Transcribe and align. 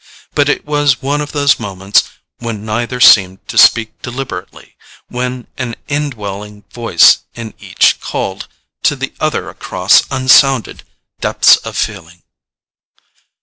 But 0.33 0.49
it 0.49 0.65
was 0.65 1.03
one 1.03 1.21
of 1.21 1.31
those 1.31 1.59
moments 1.59 2.09
when 2.39 2.65
neither 2.65 2.99
seemed 2.99 3.47
to 3.47 3.55
speak 3.55 4.01
deliberately, 4.01 4.75
when 5.09 5.45
an 5.59 5.75
indwelling 5.87 6.63
voice 6.73 7.19
in 7.35 7.53
each 7.59 7.99
called 7.99 8.47
to 8.81 8.95
the 8.95 9.13
other 9.19 9.47
across 9.47 10.05
unsounded 10.09 10.81
depths 11.19 11.57
of 11.57 11.77
feeling. 11.77 12.23